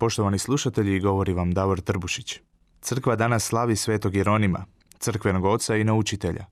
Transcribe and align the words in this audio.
Poštovani 0.00 0.38
slušatelji, 0.38 1.00
govori 1.00 1.32
vam 1.32 1.52
Davor 1.52 1.80
Trbušić. 1.80 2.40
Crkva 2.80 3.16
danas 3.16 3.44
slavi 3.44 3.76
svetog 3.76 4.14
Jeronima, 4.14 4.64
crkvenog 4.98 5.44
oca 5.44 5.76
i 5.76 5.84
naučitelja. 5.84 6.46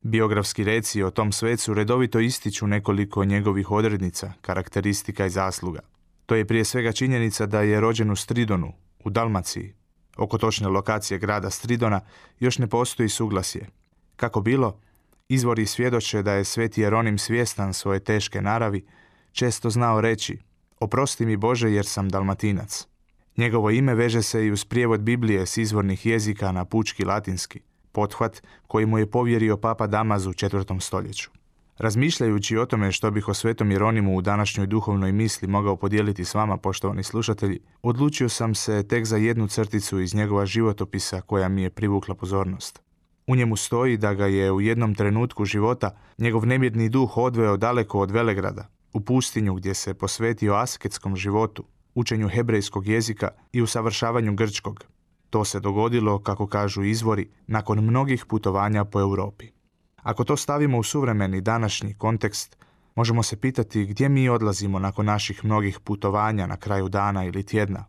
Biografski 0.00 0.64
reci 0.64 1.02
o 1.02 1.10
tom 1.10 1.32
svecu 1.32 1.74
redovito 1.74 2.20
ističu 2.20 2.66
nekoliko 2.66 3.24
njegovih 3.24 3.70
odrednica, 3.70 4.32
karakteristika 4.40 5.26
i 5.26 5.30
zasluga. 5.30 5.80
To 6.26 6.34
je 6.34 6.44
prije 6.44 6.64
svega 6.64 6.92
činjenica 6.92 7.46
da 7.46 7.60
je 7.60 7.80
rođen 7.80 8.10
u 8.10 8.16
Stridonu, 8.16 8.72
u 9.04 9.10
Dalmaciji. 9.10 9.74
Oko 10.16 10.38
točne 10.38 10.68
lokacije 10.68 11.18
grada 11.18 11.50
Stridona 11.50 12.00
još 12.40 12.58
ne 12.58 12.66
postoji 12.66 13.08
suglasje. 13.08 13.68
Kako 14.16 14.40
bilo, 14.40 14.80
izvori 15.28 15.66
svjedoče 15.66 16.22
da 16.22 16.32
je 16.32 16.44
sveti 16.44 16.80
Jeronim 16.80 17.18
svjestan 17.18 17.74
svoje 17.74 18.00
teške 18.00 18.42
naravi, 18.42 18.86
često 19.32 19.70
znao 19.70 20.00
reći 20.00 20.38
Oprosti 20.80 21.26
mi 21.26 21.36
Bože 21.36 21.72
jer 21.72 21.86
sam 21.86 22.08
dalmatinac. 22.08 22.93
Njegovo 23.36 23.70
ime 23.70 23.94
veže 23.94 24.22
se 24.22 24.46
i 24.46 24.50
uz 24.50 24.64
prijevod 24.64 25.00
Biblije 25.00 25.46
s 25.46 25.56
izvornih 25.56 26.06
jezika 26.06 26.52
na 26.52 26.64
pučki 26.64 27.04
latinski, 27.04 27.60
pothvat 27.92 28.42
koji 28.66 28.86
mu 28.86 28.98
je 28.98 29.10
povjerio 29.10 29.56
papa 29.56 29.86
Damaz 29.86 30.26
u 30.26 30.32
četvrtom 30.32 30.80
stoljeću. 30.80 31.30
Razmišljajući 31.78 32.56
o 32.56 32.66
tome 32.66 32.92
što 32.92 33.10
bih 33.10 33.28
o 33.28 33.34
svetom 33.34 33.70
Jeronimu 33.70 34.16
u 34.16 34.20
današnjoj 34.22 34.66
duhovnoj 34.66 35.12
misli 35.12 35.48
mogao 35.48 35.76
podijeliti 35.76 36.24
s 36.24 36.34
vama, 36.34 36.56
poštovani 36.56 37.02
slušatelji, 37.02 37.60
odlučio 37.82 38.28
sam 38.28 38.54
se 38.54 38.82
tek 38.88 39.04
za 39.04 39.16
jednu 39.16 39.48
crticu 39.48 40.00
iz 40.00 40.14
njegova 40.14 40.46
životopisa 40.46 41.20
koja 41.20 41.48
mi 41.48 41.62
je 41.62 41.70
privukla 41.70 42.14
pozornost. 42.14 42.82
U 43.26 43.36
njemu 43.36 43.56
stoji 43.56 43.96
da 43.96 44.14
ga 44.14 44.26
je 44.26 44.52
u 44.52 44.60
jednom 44.60 44.94
trenutku 44.94 45.44
života 45.44 45.96
njegov 46.18 46.46
nemirni 46.46 46.88
duh 46.88 47.16
odveo 47.16 47.56
daleko 47.56 48.00
od 48.00 48.10
Velegrada, 48.10 48.68
u 48.92 49.00
pustinju 49.00 49.54
gdje 49.54 49.74
se 49.74 49.94
posvetio 49.94 50.54
asketskom 50.54 51.16
životu, 51.16 51.64
učenju 51.94 52.28
hebrejskog 52.28 52.86
jezika 52.86 53.28
i 53.52 53.62
usavršavanju 53.62 54.34
grčkog. 54.34 54.84
To 55.30 55.44
se 55.44 55.60
dogodilo, 55.60 56.18
kako 56.18 56.46
kažu 56.46 56.84
izvori, 56.84 57.30
nakon 57.46 57.84
mnogih 57.84 58.26
putovanja 58.26 58.84
po 58.84 59.00
Europi. 59.00 59.50
Ako 59.96 60.24
to 60.24 60.36
stavimo 60.36 60.78
u 60.78 60.82
suvremeni 60.82 61.40
današnji 61.40 61.94
kontekst, 61.94 62.56
možemo 62.94 63.22
se 63.22 63.40
pitati 63.40 63.84
gdje 63.84 64.08
mi 64.08 64.28
odlazimo 64.28 64.78
nakon 64.78 65.06
naših 65.06 65.44
mnogih 65.44 65.80
putovanja 65.80 66.46
na 66.46 66.56
kraju 66.56 66.88
dana 66.88 67.24
ili 67.24 67.46
tjedna. 67.46 67.84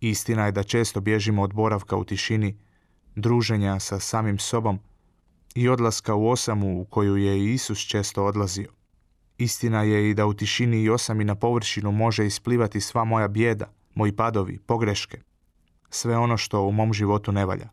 Istina 0.00 0.46
je 0.46 0.52
da 0.52 0.62
često 0.62 1.00
bježimo 1.00 1.42
od 1.42 1.54
boravka 1.54 1.96
u 1.96 2.04
tišini, 2.04 2.58
druženja 3.14 3.80
sa 3.80 4.00
samim 4.00 4.38
sobom 4.38 4.78
i 5.54 5.68
odlaska 5.68 6.14
u 6.14 6.28
osamu 6.28 6.80
u 6.80 6.84
koju 6.84 7.16
je 7.16 7.52
Isus 7.54 7.78
često 7.78 8.24
odlazio. 8.24 8.77
Istina 9.38 9.82
je 9.82 10.10
i 10.10 10.14
da 10.14 10.26
u 10.26 10.34
tišini 10.34 10.82
i 10.82 10.90
osami 10.90 11.24
na 11.24 11.34
površinu 11.34 11.92
može 11.92 12.26
isplivati 12.26 12.80
sva 12.80 13.04
moja 13.04 13.28
bijeda, 13.28 13.72
moji 13.94 14.12
padovi, 14.12 14.58
pogreške, 14.58 15.20
sve 15.90 16.16
ono 16.16 16.36
što 16.36 16.62
u 16.62 16.72
mom 16.72 16.92
životu 16.92 17.32
ne 17.32 17.44
valja. 17.44 17.68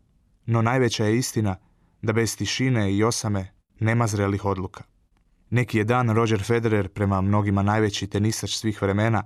No 0.46 0.62
najveća 0.62 1.04
je 1.04 1.16
istina 1.16 1.56
da 2.02 2.12
bez 2.12 2.36
tišine 2.36 2.94
i 2.94 3.04
osame 3.04 3.52
nema 3.80 4.06
zrelih 4.06 4.44
odluka. 4.44 4.84
Neki 5.50 5.78
je 5.78 5.84
dan 5.84 6.10
Roger 6.10 6.42
Federer, 6.42 6.88
prema 6.88 7.20
mnogima 7.20 7.62
najveći 7.62 8.06
tenisač 8.06 8.50
svih 8.50 8.82
vremena, 8.82 9.22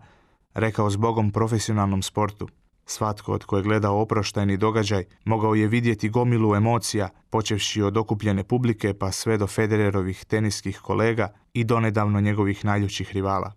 rekao 0.55 0.91
s 0.91 0.97
Bogom 0.97 1.33
profesionalnom 1.33 2.03
sportu– 2.03 2.49
Svatko 2.91 3.33
od 3.33 3.45
koje 3.45 3.63
gleda 3.63 3.91
oproštajni 3.91 4.57
događaj 4.57 5.05
mogao 5.25 5.55
je 5.55 5.67
vidjeti 5.67 6.09
gomilu 6.09 6.55
emocija, 6.55 7.09
počevši 7.31 7.83
od 7.83 7.97
okupljene 7.97 8.45
publike 8.45 8.95
pa 8.95 9.13
sve 9.13 9.39
do 9.39 9.47
Federerovih 9.47 10.25
teniskih 10.25 10.79
kolega 10.79 11.29
i 11.53 11.65
donedavno 11.65 12.21
njegovih 12.21 12.65
najljućih 12.65 13.13
rivala. 13.13 13.53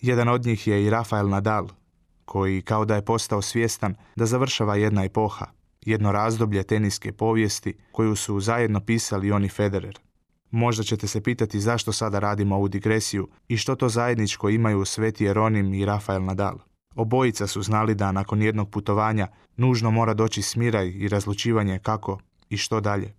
Jedan 0.00 0.28
od 0.28 0.46
njih 0.46 0.66
je 0.66 0.84
i 0.84 0.90
Rafael 0.90 1.28
Nadal, 1.28 1.68
koji 2.24 2.62
kao 2.62 2.84
da 2.84 2.94
je 2.94 3.04
postao 3.04 3.42
svjestan 3.42 3.94
da 4.16 4.26
završava 4.26 4.76
jedna 4.76 5.04
epoha, 5.04 5.46
jedno 5.80 6.12
razdoblje 6.12 6.62
teniske 6.62 7.12
povijesti 7.12 7.76
koju 7.92 8.16
su 8.16 8.40
zajedno 8.40 8.80
pisali 8.80 9.32
oni 9.32 9.48
Federer. 9.48 9.98
Možda 10.50 10.82
ćete 10.82 11.06
se 11.06 11.22
pitati 11.22 11.60
zašto 11.60 11.92
sada 11.92 12.18
radimo 12.18 12.56
ovu 12.56 12.68
digresiju 12.68 13.28
i 13.48 13.56
što 13.56 13.74
to 13.74 13.88
zajedničko 13.88 14.48
imaju 14.48 14.84
Sveti 14.84 15.24
Jeronim 15.24 15.74
i 15.74 15.84
Rafael 15.84 16.24
Nadal. 16.24 16.58
Obojica 16.94 17.46
su 17.46 17.62
znali 17.62 17.94
da 17.94 18.12
nakon 18.12 18.42
jednog 18.42 18.70
putovanja 18.70 19.28
nužno 19.56 19.90
mora 19.90 20.14
doći 20.14 20.42
smiraj 20.42 20.88
i 20.88 21.08
razlučivanje 21.08 21.78
kako 21.78 22.18
i 22.50 22.56
što 22.56 22.80
dalje. 22.80 23.14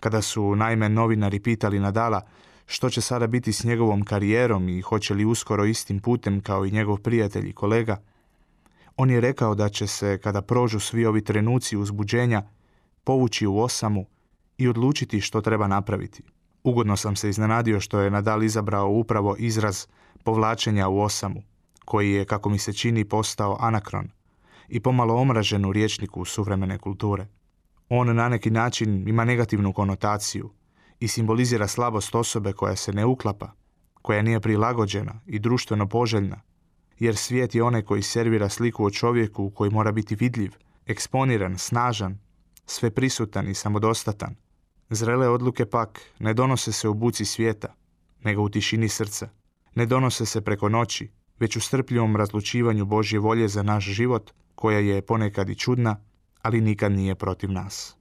Kada 0.00 0.22
su 0.22 0.56
naime 0.56 0.88
novinari 0.88 1.40
pitali 1.40 1.80
Nadala 1.80 2.22
što 2.70 2.90
će 2.90 3.00
sada 3.00 3.26
biti 3.26 3.52
s 3.52 3.64
njegovom 3.64 4.04
karijerom 4.04 4.68
i 4.68 4.80
hoće 4.80 5.14
li 5.14 5.24
uskoro 5.24 5.64
istim 5.64 6.00
putem 6.00 6.40
kao 6.40 6.66
i 6.66 6.70
njegov 6.70 6.98
prijatelj 7.00 7.48
i 7.48 7.52
kolega, 7.52 7.96
on 8.96 9.10
je 9.10 9.20
rekao 9.20 9.54
da 9.54 9.68
će 9.68 9.86
se, 9.86 10.18
kada 10.18 10.42
prođu 10.42 10.80
svi 10.80 11.06
ovi 11.06 11.24
trenuci 11.24 11.76
uzbuđenja, 11.76 12.42
povući 13.04 13.46
u 13.46 13.58
osamu 13.58 14.06
i 14.58 14.68
odlučiti 14.68 15.20
što 15.20 15.40
treba 15.40 15.66
napraviti. 15.66 16.22
Ugodno 16.64 16.96
sam 16.96 17.16
se 17.16 17.28
iznenadio 17.28 17.80
što 17.80 18.00
je 18.00 18.10
Nadal 18.10 18.42
izabrao 18.42 18.90
upravo 18.90 19.36
izraz 19.38 19.86
povlačenja 20.24 20.88
u 20.88 21.00
osamu, 21.00 21.42
koji 21.84 22.12
je, 22.12 22.24
kako 22.24 22.48
mi 22.48 22.58
se 22.58 22.72
čini, 22.72 23.04
postao 23.04 23.56
anakron 23.60 24.08
i 24.68 24.80
pomalo 24.80 25.14
omražen 25.14 25.64
u 25.64 25.72
riječniku 25.72 26.24
suvremene 26.24 26.78
kulture. 26.78 27.26
On 27.88 28.16
na 28.16 28.28
neki 28.28 28.50
način 28.50 29.08
ima 29.08 29.24
negativnu 29.24 29.72
konotaciju 29.72 30.50
i 31.00 31.08
simbolizira 31.08 31.68
slabost 31.68 32.14
osobe 32.14 32.52
koja 32.52 32.76
se 32.76 32.92
ne 32.92 33.04
uklapa, 33.04 33.52
koja 34.02 34.22
nije 34.22 34.40
prilagođena 34.40 35.20
i 35.26 35.38
društveno 35.38 35.88
poželjna, 35.88 36.40
jer 36.98 37.16
svijet 37.16 37.54
je 37.54 37.62
onaj 37.62 37.82
koji 37.82 38.02
servira 38.02 38.48
sliku 38.48 38.84
o 38.84 38.90
čovjeku 38.90 39.50
koji 39.50 39.70
mora 39.70 39.92
biti 39.92 40.14
vidljiv, 40.14 40.52
eksponiran, 40.86 41.58
snažan, 41.58 42.18
sveprisutan 42.66 43.48
i 43.48 43.54
samodostatan. 43.54 44.34
Zrele 44.90 45.28
odluke 45.28 45.66
pak 45.66 46.00
ne 46.18 46.34
donose 46.34 46.72
se 46.72 46.88
u 46.88 46.94
buci 46.94 47.24
svijeta, 47.24 47.74
nego 48.24 48.42
u 48.42 48.48
tišini 48.48 48.88
srca. 48.88 49.28
Ne 49.74 49.86
donose 49.86 50.26
se 50.26 50.40
preko 50.40 50.68
noći, 50.68 51.10
već 51.38 51.56
u 51.56 51.60
strpljivom 51.60 52.16
razlučivanju 52.16 52.84
Božje 52.84 53.18
volje 53.18 53.48
za 53.48 53.62
naš 53.62 53.84
život, 53.84 54.30
koja 54.54 54.78
je 54.78 55.02
ponekad 55.02 55.48
i 55.48 55.54
čudna, 55.54 55.96
ali 56.42 56.60
nikad 56.60 56.92
nije 56.92 57.14
protiv 57.14 57.52
nas. 57.52 57.97